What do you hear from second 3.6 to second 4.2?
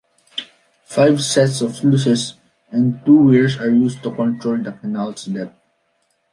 used to